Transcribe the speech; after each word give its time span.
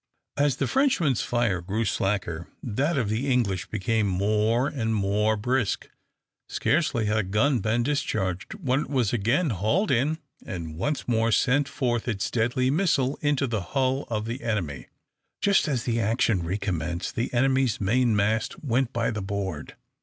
As 0.35 0.55
the 0.55 0.65
Frenchmen's 0.65 1.21
fire 1.21 1.61
grew 1.61 1.85
slacker, 1.85 2.47
that 2.63 2.97
of 2.97 3.07
the 3.07 3.29
English 3.31 3.67
became 3.67 4.07
more 4.07 4.67
and 4.67 4.95
more 4.95 5.37
brisk. 5.37 5.91
Scarcely 6.49 7.05
had 7.05 7.17
a 7.17 7.21
gun 7.21 7.59
been 7.59 7.83
discharged 7.83 8.55
when 8.55 8.79
it 8.79 8.89
was 8.89 9.13
again 9.13 9.51
hauled 9.51 9.91
in 9.91 10.17
and 10.43 10.75
once 10.75 11.07
more 11.07 11.31
sent 11.31 11.69
forth 11.69 12.07
its 12.07 12.31
deadly 12.31 12.71
missile 12.71 13.19
into 13.21 13.45
the 13.45 13.61
hull 13.61 14.07
of 14.09 14.25
the 14.25 14.41
enemy. 14.41 14.87
Just 15.39 15.67
as 15.67 15.83
the 15.83 15.99
action 15.99 16.41
re 16.41 16.57
commenced, 16.57 17.13
the 17.13 17.31
enemy's 17.31 17.79
main 17.79 18.15
mast 18.15 18.63
went 18.63 18.91
by 18.91 19.11
the 19.11 19.21
board. 19.21 19.75